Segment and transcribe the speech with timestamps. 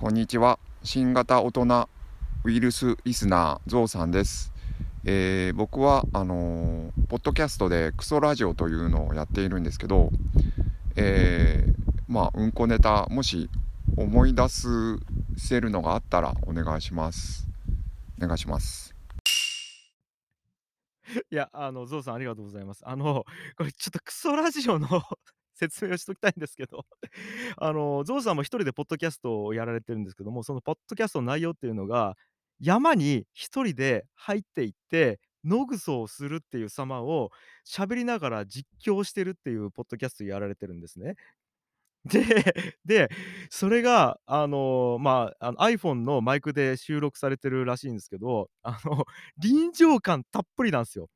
[0.00, 0.58] こんにちは。
[0.82, 1.88] 新型大人
[2.44, 4.50] ウイルスリスナーゾウさんです。
[5.04, 10.08] えー、僕はあのー、ポッドキャストでクソラジオというのをやっているんですけど、
[10.96, 11.72] えー、
[12.08, 13.50] まあうんこネタもし
[13.98, 14.68] 思い出す
[15.36, 17.46] せるのがあったらお願いします。
[18.18, 18.94] お願いします。
[21.30, 22.82] いや、あの、ゾウさんありがとうございます。
[22.86, 23.26] あの、
[23.58, 24.88] これちょっとクソラジオの
[25.60, 26.86] 説明をしときたいんですけど
[27.58, 32.16] あの、ゾウさんも一人でポッドキャストをやられてるんですけども、そのポッドキャストの内容っていうのが、
[32.60, 37.30] 山に一人で入っていって、野グソをするっていう様を
[37.66, 41.16] 喋りながら実況してるっていうポッドキャストやられてるんですね。
[42.06, 43.10] で、で、
[43.50, 49.04] それがあの、まあ、あの iPhone のマイクで収録されてるらしいんですけど、あの、
[49.38, 51.08] 臨場感たっぷりなんですよ。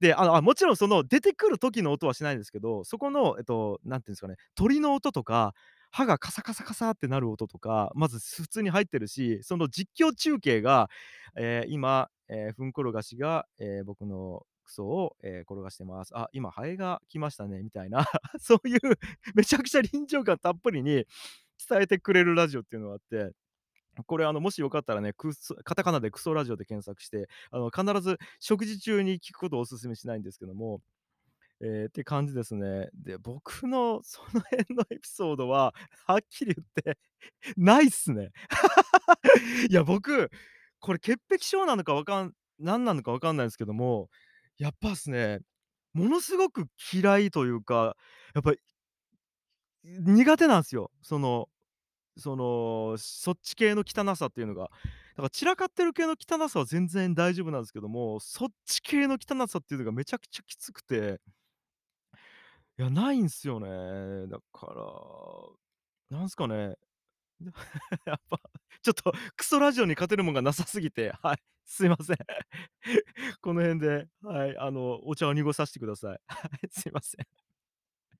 [0.00, 5.54] で、あの、あ、もちろんその出てくる時の音はしないんですけど、そこの、えっと、何て言うんですかね、鳥の音とか、
[5.90, 10.88] 歯がカサカサカサってなる音とか、まず普通に入ってるし、その実況中継が、
[11.36, 16.12] ええ、今、ええ、フンコロガシが、ええ、僕のクソを、ええ、転がしてます。
[16.16, 18.04] あ、今ハエが来ましたねみたいな、
[18.40, 18.80] そういう
[19.34, 21.06] めちゃくちゃ臨場感たっぷりに
[21.68, 23.32] 伝えてくれるラジオっていうのがあって
[24.06, 25.12] これあの、もしよかったらね、
[25.64, 30.80] カタカナでクソラジオで検索して、あの、必ず食事中に聞くことをお勧めしないんですけども、
[31.60, 32.88] ええ、って感じですね。
[32.94, 35.74] で、僕のその辺のエピソードは、
[36.06, 36.98] はっきり言って
[37.56, 38.30] ないっすね。
[39.70, 40.30] いや、僕、
[40.80, 44.08] これ潔癖症なのかわかん何なのかわかんないんすけども、
[44.58, 45.40] やっぱっすね、
[45.94, 47.96] ものすごく嫌いというか、
[48.34, 48.60] やっぱり
[49.84, 50.90] 苦手なんですよ。
[51.02, 51.48] その
[52.18, 54.64] その、そっち系の汚さっていうのが。
[54.64, 54.68] だ
[55.16, 61.20] から散らかってる系の汚さは全然大丈夫なんですけども、そっち系の汚さっていうのがめちゃくちゃきつくて
[62.78, 64.28] いや、ないんすよね。
[64.28, 64.66] だか
[66.10, 66.76] ら、なんすかね。
[68.06, 68.40] やっぱ、
[68.82, 72.16] ちょっとクソラジオに勝てるもんがなさすぎて、はい、すいません。
[73.42, 76.20] この辺で、はい、あの、お茶を濁さしてください。
[76.28, 77.26] はい、すいません。